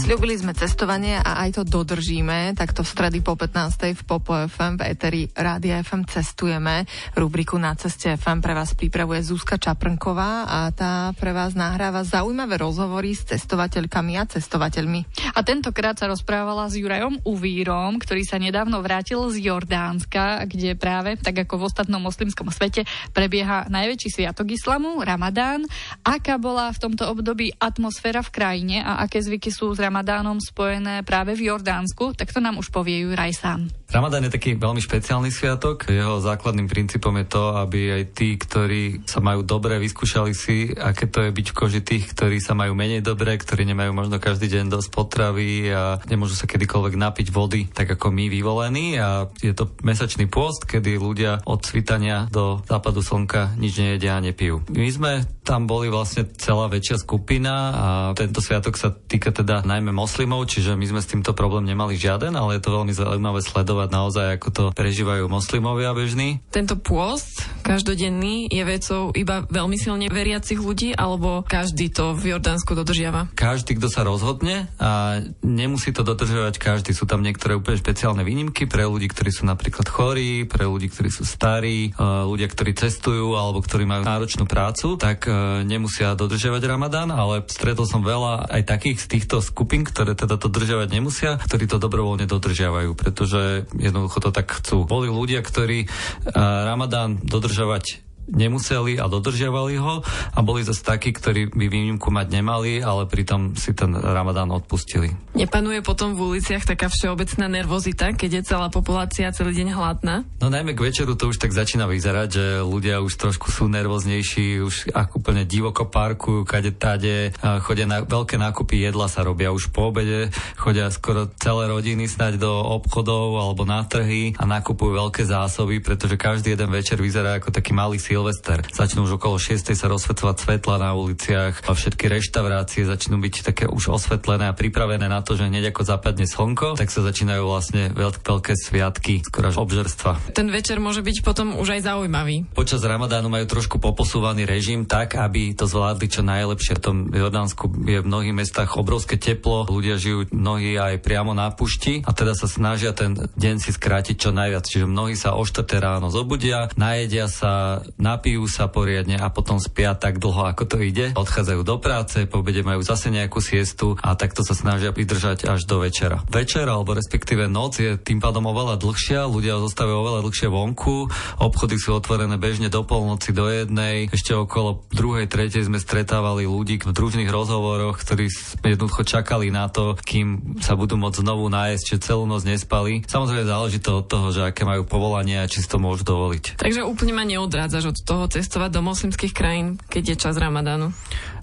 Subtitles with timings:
[0.00, 2.56] Sľubili sme cestovanie a aj to dodržíme.
[2.56, 3.92] Takto v stredy po 15.
[3.92, 6.88] v Popo FM v Eteri Rádia FM cestujeme.
[7.12, 12.56] Rubriku Na ceste FM pre vás pripravuje Zuzka Čaprnková a tá pre vás nahráva zaujímavé
[12.56, 15.04] rozhovory s cestovateľkami a cestovateľmi.
[15.36, 21.20] A tentokrát sa rozprávala s Jurajom Uvírom, ktorý sa nedávno vrátil z Jordánska, kde práve,
[21.20, 25.68] tak ako v ostatnom moslimskom svete, prebieha najväčší sviatok islamu, Ramadán.
[26.08, 31.34] Aká bola v tomto období atmosféra v krajine a aké zvyky sú Ramadánom spojené práve
[31.34, 33.66] v Jordánsku, tak to nám už povie Juraj sám.
[33.90, 35.90] Ramadán je taký veľmi špeciálny sviatok.
[35.90, 41.10] Jeho základným princípom je to, aby aj tí, ktorí sa majú dobre, vyskúšali si, aké
[41.10, 44.46] to je byť v koži tých, ktorí sa majú menej dobre, ktorí nemajú možno každý
[44.46, 48.94] deň dosť potravy a nemôžu sa kedykoľvek napiť vody, tak ako my vyvolení.
[48.94, 54.22] A je to mesačný pôst, kedy ľudia od svitania do západu slnka nič nejedia a
[54.22, 54.62] nepijú.
[54.70, 59.90] My sme tam boli vlastne celá väčšia skupina a tento sviatok sa týka teda najmä
[59.90, 63.79] moslimov, čiže my sme s týmto problém nemali žiaden, ale je to veľmi zaujímavé sledovať
[63.88, 66.44] naozaj, ako to prežívajú moslimovia bežní.
[66.52, 72.76] Tento pôst každodenný je vecou iba veľmi silne veriacich ľudí, alebo každý to v Jordánsku
[72.76, 73.32] dodržiava?
[73.32, 76.90] Každý, kto sa rozhodne a nemusí to dodržiavať každý.
[76.92, 81.08] Sú tam niektoré úplne špeciálne výnimky pre ľudí, ktorí sú napríklad chorí, pre ľudí, ktorí
[81.08, 86.62] sú starí, e, ľudia, ktorí cestujú alebo ktorí majú náročnú prácu, tak e, nemusia dodržiavať
[86.66, 91.30] Ramadán, ale stretol som veľa aj takých z týchto skupín, ktoré teda to dodržiavať nemusia,
[91.38, 94.82] ktorí to dobrovoľne dodržiavajú, pretože jednoducho to tak chcú.
[94.88, 95.86] Boli ľudia, ktorí
[96.34, 102.84] Ramadán dodržovať nemuseli a dodržiavali ho a boli zase takí, ktorí by výnimku mať nemali,
[102.84, 105.14] ale pritom si ten ramadán odpustili.
[105.32, 110.26] Nepanuje potom v uliciach taká všeobecná nervozita, keď je celá populácia celý deň hladná?
[110.42, 114.62] No najmä k večeru to už tak začína vyzerať, že ľudia už trošku sú nervóznejší,
[114.62, 119.70] už ako úplne divoko parkujú, kade tade, chodia na veľké nákupy jedla sa robia už
[119.70, 125.22] po obede, chodia skoro celé rodiny snať do obchodov alebo na trhy a nakupujú veľké
[125.28, 128.58] zásoby, pretože každý jeden večer vyzerá ako taký malý Silvester.
[128.74, 129.70] Začnú už okolo 6.
[129.70, 135.06] sa rozsvetovať svetla na uliciach a všetky reštaurácie začnú byť také už osvetlené a pripravené
[135.06, 139.54] na to, že hneď ako zapadne slnko, tak sa začínajú vlastne veľk, veľké sviatky, skoro
[139.54, 140.34] až obžerstva.
[140.34, 142.50] Ten večer môže byť potom už aj zaujímavý.
[142.50, 146.82] Počas Ramadánu majú trošku poposúvaný režim tak, aby to zvládli čo najlepšie.
[146.82, 151.46] V tom Jordánsku je v mnohých mestách obrovské teplo, ľudia žijú mnohí aj priamo na
[151.54, 154.66] pušti a teda sa snažia ten deň si skrátiť čo najviac.
[154.66, 159.92] Čiže mnohí sa o 4 ráno zobudia, najedia sa, napijú sa poriadne a potom spia
[159.94, 161.12] tak dlho, ako to ide.
[161.14, 165.68] Odchádzajú do práce, po obede majú zase nejakú siestu a takto sa snažia vydržať až
[165.68, 166.24] do večera.
[166.32, 170.96] Večer alebo respektíve noc je tým pádom oveľa dlhšia, ľudia zostávajú oveľa dlhšie vonku,
[171.44, 176.80] obchody sú otvorené bežne do polnoci, do jednej, ešte okolo druhej, tretej sme stretávali ľudí
[176.80, 178.32] v družných rozhovoroch, ktorí
[178.64, 183.04] jednoducho čakali na to, kým sa budú môcť znovu nájsť, že celú noc nespali.
[183.04, 186.62] Samozrejme záleží to od toho, že aké majú povolanie a či si to môžu dovoliť.
[186.62, 190.94] Takže úplne ma neodrádzaš od toho cestovať do moslimských krajín, keď je čas Ramadánu?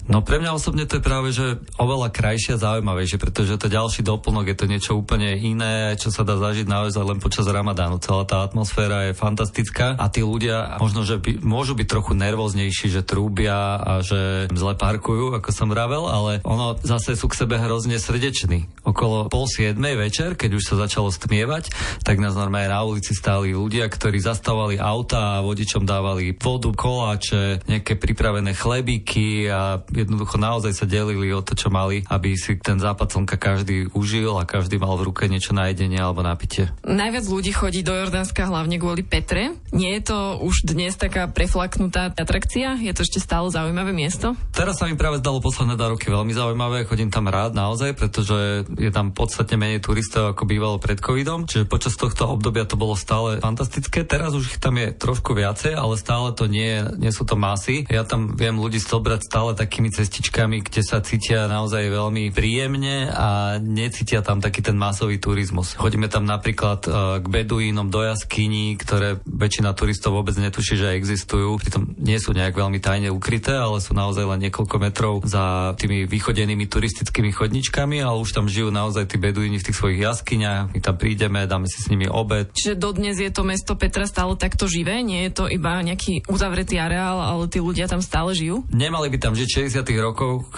[0.08, 4.00] No pre mňa osobne to je práve, že oveľa krajšie a zaujímavejšie, pretože to ďalší
[4.00, 8.00] doplnok je to niečo úplne iné, čo sa dá zažiť naozaj len počas Ramadánu.
[8.00, 12.88] Celá tá atmosféra je fantastická a tí ľudia možno, že by, môžu byť trochu nervóznejší,
[12.88, 17.60] že trúbia a že zle parkujú, ako som vravel, ale ono zase sú k sebe
[17.60, 18.64] hrozne srdeční.
[18.88, 21.68] Okolo pol siedmej večer, keď už sa začalo stmievať,
[22.00, 27.66] tak nás normálne na ulici stáli ľudia, ktorí zastavovali auta a vodičom dávali vodu, koláče,
[27.66, 32.78] nejaké pripravené chlebíky a jednoducho naozaj sa delili o to, čo mali, aby si ten
[32.78, 36.70] západ slnka každý užil a každý mal v ruke niečo na jedenie alebo na pitie.
[36.86, 39.58] Najviac ľudí chodí do Jordánska hlavne kvôli Petre.
[39.74, 42.78] Nie je to už dnes taká preflaknutá atrakcia?
[42.80, 44.38] Je to ešte stále zaujímavé miesto?
[44.54, 46.86] Teraz sa mi práve zdalo posledné dva roky veľmi zaujímavé.
[46.86, 51.44] Chodím tam rád naozaj, pretože je tam podstatne menej turistov ako bývalo pred covidom.
[51.44, 54.06] Čiže počas tohto obdobia to bolo stále fantastické.
[54.06, 57.88] Teraz už ich tam je trošku viacej, ale stále to nie, nie sú to masy.
[57.88, 63.14] Ja tam viem ľudí zobrať stále taký takými cestičkami, kde sa cítia naozaj veľmi príjemne
[63.14, 65.78] a necítia tam taký ten masový turizmus.
[65.78, 71.62] Chodíme tam napríklad uh, k beduínom do jaskyní, ktoré väčšina turistov vôbec netuší, že existujú.
[71.62, 76.10] Pritom nie sú nejak veľmi tajne ukryté, ale sú naozaj len niekoľko metrov za tými
[76.10, 80.74] vychodenými turistickými chodničkami, ale už tam žijú naozaj tí beduíni v tých svojich jaskyniach.
[80.74, 82.50] My tam prídeme, dáme si s nimi obed.
[82.50, 85.06] Čiže dodnes je to mesto Petra stále takto živé?
[85.06, 88.66] Nie je to iba nejaký uzavretý areál, ale tí ľudia tam stále žijú?
[88.74, 89.86] Nemali by tam žiť 60.
[90.02, 90.50] rokoch.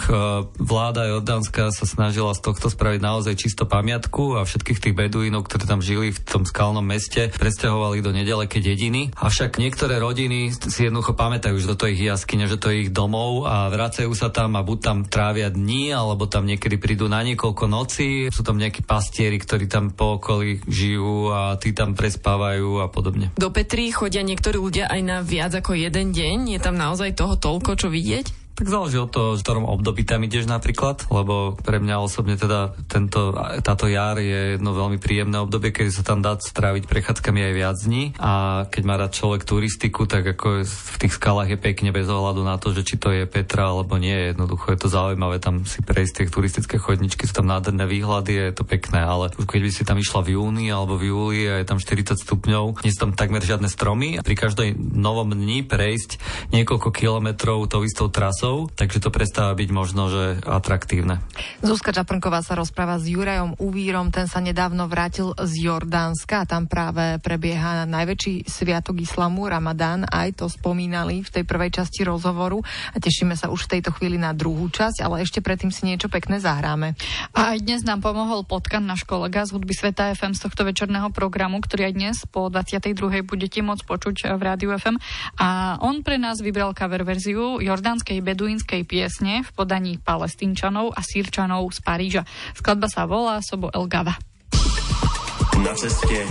[0.57, 5.63] Vláda Jordánska sa snažila z tohto spraviť naozaj čisto pamiatku a všetkých tých beduínov, ktorí
[5.67, 9.13] tam žili v tom skalnom meste, presťahovali do nedalekej dediny.
[9.13, 12.91] Avšak niektoré rodiny si jednoducho pamätajú, že toto je ich jaskyňa, že to je ich
[12.95, 17.19] domov a vracajú sa tam a buď tam trávia dní, alebo tam niekedy prídu na
[17.21, 18.09] niekoľko nocí.
[18.31, 23.33] Sú tam nejakí pastieri, ktorí tam po okolí žijú a tí tam prespávajú a podobne.
[23.35, 26.55] Do Petry chodia niektorí ľudia aj na viac ako jeden deň.
[26.55, 28.40] Je tam naozaj toho toľko, čo vidieť?
[28.51, 32.77] Tak záleží od toho, v ktorom období tam ideš napríklad, lebo pre mňa osobne teda
[32.85, 33.33] tento,
[33.63, 37.77] táto jar je jedno veľmi príjemné obdobie, kedy sa tam dá stráviť prechádzkami aj viac
[37.79, 38.13] dní.
[38.19, 42.43] A keď má rád človek turistiku, tak ako v tých skalách je pekne bez ohľadu
[42.43, 45.79] na to, že či to je Petra alebo nie, jednoducho je to zaujímavé tam si
[45.81, 49.83] prejsť tie turistické chodničky, sú tam nádherné výhľady je to pekné, ale keď by si
[49.87, 53.17] tam išla v júni alebo v júli a je tam 40 stupňov, nie sú tam
[53.17, 54.19] takmer žiadne stromy.
[54.19, 56.21] A pri každej novom dni prejsť
[56.53, 61.21] niekoľko kilometrov tou istou trasou časov, takže to prestáva byť možno, že atraktívne.
[61.61, 66.65] Zuzka Čaprnková sa rozpráva s Jurajom Uvírom, ten sa nedávno vrátil z Jordánska a tam
[66.65, 72.97] práve prebieha najväčší sviatok islamu, Ramadán, aj to spomínali v tej prvej časti rozhovoru a
[72.97, 76.41] tešíme sa už v tejto chvíli na druhú časť, ale ešte predtým si niečo pekné
[76.41, 76.97] zahráme.
[77.37, 81.13] A aj dnes nám pomohol potkan náš kolega z hudby Sveta FM z tohto večerného
[81.13, 83.21] programu, ktorý aj dnes po 22.
[83.21, 84.97] budete môcť počuť v Rádiu FM.
[85.37, 91.75] A on pre nás vybral cover verziu jordánskej beduínskej piesne v podaní palestínčanov a sírčanov
[91.75, 92.23] z Paríža.
[92.55, 94.15] Skladba sa volá Sobo El Gava.
[95.59, 96.23] Na ceste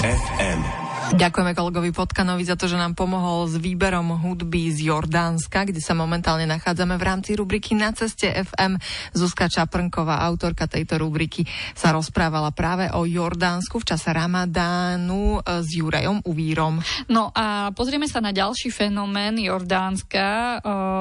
[0.00, 0.81] FM.
[1.10, 5.98] Ďakujeme kolegovi Potkanovi za to, že nám pomohol s výberom hudby z Jordánska, kde sa
[5.98, 8.78] momentálne nachádzame v rámci rubriky Na ceste FM.
[9.10, 11.42] Zuzka Čaprnková, autorka tejto rubriky,
[11.74, 16.78] sa rozprávala práve o Jordánsku v čase Ramadánu e, s Jurajom Uvírom.
[17.10, 20.24] No a pozrieme sa na ďalší fenomén Jordánska.
[20.24, 20.56] E,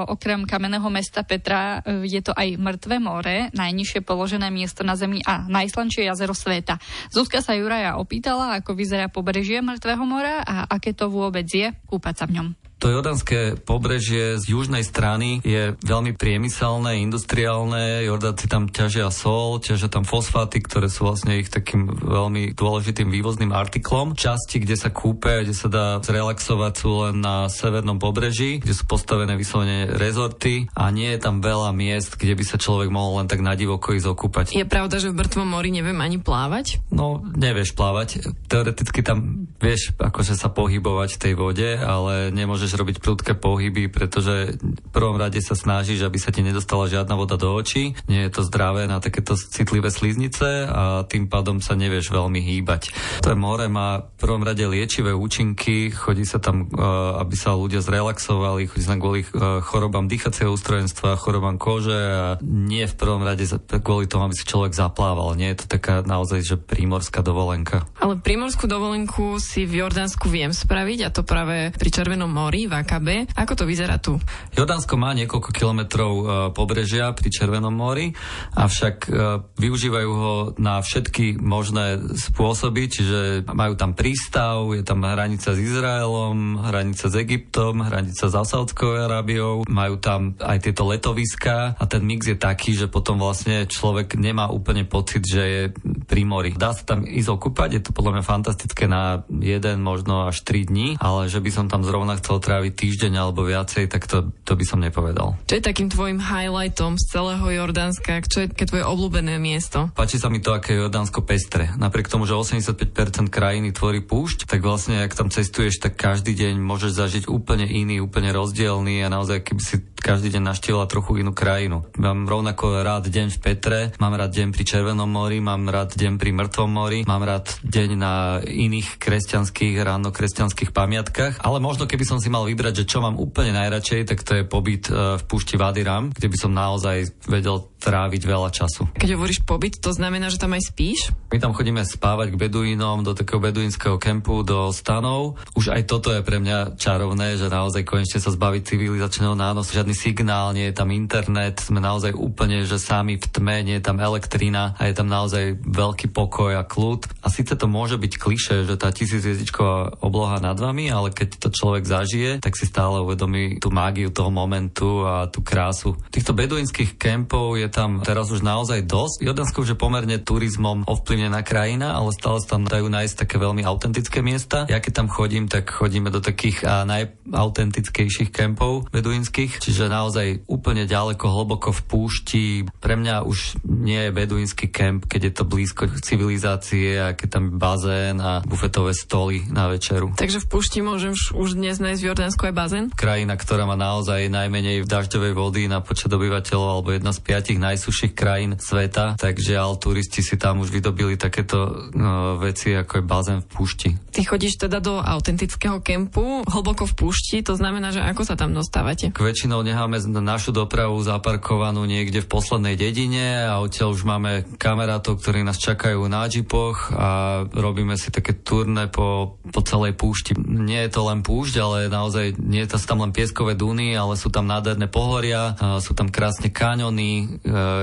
[0.10, 5.22] okrem kamenného mesta Petra e, je to aj mŕtve more, najnižšie položené miesto na Zemi
[5.22, 6.82] a najslanšie jazero sveta.
[7.14, 11.68] Zuzka sa Juraja opýtala, ako vyzerá pobrežie mŕtvého Čierneho mora a aké to vôbec je
[11.84, 12.48] kúpať sa v ňom.
[12.82, 18.02] To jordanské pobrežie z južnej strany je veľmi priemyselné, industriálne.
[18.10, 23.54] Jordánci tam ťažia sol, ťažia tam fosfáty, ktoré sú vlastne ich takým veľmi dôležitým vývozným
[23.54, 24.18] artiklom.
[24.18, 28.90] Časti, kde sa kúpe, kde sa dá zrelaxovať sú len na severnom pobreží, kde sú
[28.90, 33.30] postavené vyslovene rezorty a nie je tam veľa miest, kde by sa človek mohol len
[33.30, 34.46] tak na divoko ísť okúpať.
[34.58, 36.82] Je pravda, že v mŕtvom mori neviem ani plávať?
[36.90, 38.26] No, nevieš plávať.
[38.50, 43.92] Teoreticky tam vieš akože sa pohybovať v tej vode, ale nemôžeš nemôžeš robiť prudké pohyby,
[43.92, 48.00] pretože v prvom rade sa snažíš, aby sa ti nedostala žiadna voda do očí.
[48.08, 52.96] Nie je to zdravé na takéto citlivé sliznice a tým pádom sa nevieš veľmi hýbať.
[53.28, 56.88] To je more má v prvom rade liečivé účinky, chodí sa tam, e,
[57.20, 62.26] aby sa ľudia zrelaxovali, chodí sa tam kvôli e, chorobám dýchacieho ústrojenstva, chorobám kože a
[62.42, 63.44] nie v prvom rade
[63.84, 65.36] kvôli tomu, aby si človek zaplával.
[65.36, 67.84] Nie je to taká naozaj, že prímorská dovolenka.
[68.00, 72.74] Ale prímorskú dovolenku si v Jordánsku viem spraviť a to práve pri Červenom mori v
[72.78, 73.16] Akabe.
[73.38, 74.18] Ako to vyzerá tu?
[74.54, 78.12] Jordánsko má niekoľko kilometrov e, pobrežia pri Červenom mori,
[78.58, 79.10] avšak e,
[79.58, 83.20] využívajú ho na všetky možné spôsoby, čiže
[83.50, 89.64] majú tam prístav, je tam hranica s Izraelom, hranica s Egyptom, hranica s Saudskou Arábiou,
[89.70, 94.52] majú tam aj tieto letoviska a ten mix je taký, že potom vlastne človek nemá
[94.52, 95.64] úplne pocit, že je
[96.06, 96.52] pri mori.
[96.52, 100.68] Dá sa tam ísť okúpať, je to podľa mňa fantastické na jeden, možno až 3
[100.68, 104.60] dní, ale že by som tam zrovna chcel tráviť týždeň alebo viacej, tak to, to
[104.60, 105.40] by som nepovedal.
[105.48, 108.20] Čo je takým tvojim highlightom z celého Jordánska?
[108.28, 109.88] Čo je také tvoje obľúbené miesto?
[109.96, 111.72] Páči sa mi to, aké je Jordánsko pestre.
[111.80, 116.60] Napriek tomu, že 85% krajiny tvorí púšť, tak vlastne, ak tam cestuješ, tak každý deň
[116.60, 121.32] môžeš zažiť úplne iný, úplne rozdielný a naozaj, keby si každý deň naštívila trochu inú
[121.32, 121.88] krajinu.
[121.96, 126.20] Mám rovnako rád deň v Petre, mám rád deň pri Červenom mori, mám rád deň
[126.20, 132.04] pri Mŕtvom mori, mám rád deň na iných kresťanských, ráno kresťanských pamiatkách, ale možno keby
[132.04, 135.24] som si mal vybrať, že čo mám úplne najradšej, tak to je pobyt e, v
[135.30, 138.94] púšti Vadiram, kde by som naozaj vedel tráviť veľa času.
[138.94, 141.10] Keď hovoríš pobyt, to znamená, že tam aj spíš?
[141.34, 145.42] My tam chodíme spávať k beduínom do takého beduínskeho kempu, do stanov.
[145.58, 149.74] Už aj toto je pre mňa čarovné, že naozaj konečne sa zbaviť civilizačného nánosu.
[149.74, 153.88] Žiadny signál, nie je tam internet, sme naozaj úplne, že sami v tme, nie je
[153.88, 157.10] tam elektrina a je tam naozaj veľký pokoj a kľud.
[157.26, 161.50] A síce to môže byť kliše, že tá tisícviezdičková obloha nad vami, ale keď to
[161.50, 165.96] človek zažije, tak si stále uvedomí tú mágiu toho momentu a tú krásu.
[166.12, 169.24] Týchto beduínskych kempov je tam teraz už naozaj dosť.
[169.24, 173.64] Jordánsko už je pomerne turizmom ovplyvnená krajina, ale stále sa tam dajú nájsť také veľmi
[173.64, 174.68] autentické miesta.
[174.68, 181.24] Ja keď tam chodím, tak chodíme do takých najautentickejších kempov beduínskych, čiže naozaj úplne ďaleko,
[181.24, 182.46] hlboko v púšti.
[182.68, 187.44] Pre mňa už nie je beduínsky kemp, keď je to blízko civilizácie a keď tam
[187.48, 190.12] je bazén a bufetové stoly na večeru.
[190.18, 192.86] Takže v púšti môžem už dnes nájsť v Jordánsku aj bazén?
[192.92, 198.18] Krajina, ktorá má naozaj najmenej dažďovej vody na počet obyvateľov alebo jedna z piatich najsuších
[198.18, 203.40] krajín sveta, takže ale turisti si tam už vydobili takéto no, veci ako je bazén
[203.46, 203.90] v púšti.
[204.10, 208.52] Ty chodíš teda do autentického kempu, hlboko v púšti, to znamená, že ako sa tam
[208.52, 209.14] dostávate?
[209.14, 215.22] K väčšinou necháme našu dopravu zaparkovanú niekde v poslednej dedine a odtiaľ už máme kamarátov,
[215.22, 217.10] ktorí nás čakajú na džipoch a
[217.50, 220.34] robíme si také turné po, po celej púšti.
[220.42, 224.18] Nie je to len púšť, ale naozaj nie je to tam len pieskové duny, ale
[224.18, 227.40] sú tam nádherné pohoria, sú tam krásne kaňony,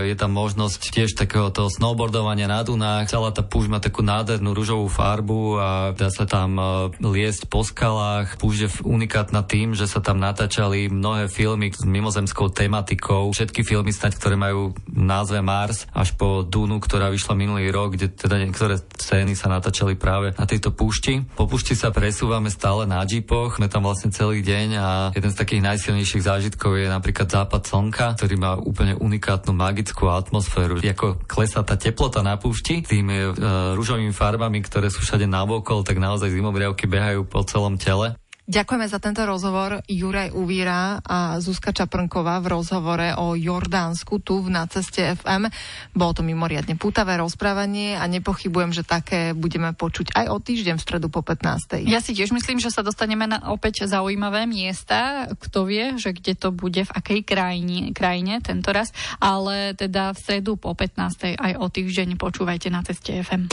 [0.08, 3.12] je tam možnosť tiež takého toho snowboardovania na dunách.
[3.12, 6.64] Celá tá púšť má takú nádhernú ružovú farbu a dá sa tam e,
[7.04, 8.40] liesť po skalách.
[8.40, 13.28] Púšť je unikátna tým, že sa tam natáčali mnohé filmy s mimozemskou tematikou.
[13.30, 18.08] Všetky filmy stať, ktoré majú názve Mars, až po Dunu, ktorá vyšla minulý rok, kde
[18.08, 21.20] teda niektoré scény sa natáčali práve na tejto púšti.
[21.37, 25.37] Po púšti sa presúvame stále na džipoch, sme tam vlastne celý deň a jeden z
[25.37, 30.78] takých najsilnejších zážitkov je napríklad západ slnka, ktorý má úplne unikátnu magickú atmosféru.
[30.78, 33.30] Ako klesá tá teplota na púšti tými e,
[33.74, 38.14] rúžovými farbami, ktoré sú všade navokol, tak naozaj zimobriavky behajú po celom tele.
[38.48, 44.48] Ďakujeme za tento rozhovor Juraj Uvíra a Zuzka Čaprnková v rozhovore o Jordánsku tu v
[44.48, 45.52] Na ceste FM.
[45.92, 50.84] Bolo to mimoriadne pútavé rozprávanie a nepochybujem, že také budeme počuť aj o týždeň v
[50.88, 51.84] stredu po 15.
[51.84, 55.28] Ja si tiež myslím, že sa dostaneme na opäť zaujímavé miesta.
[55.28, 60.24] Kto vie, že kde to bude, v akej krajine, krajine tento raz, ale teda v
[60.24, 61.36] stredu po 15.
[61.36, 63.52] aj o týždeň počúvajte na ceste FM.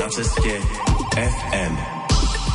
[0.00, 0.56] Na ceste
[1.20, 1.93] FM.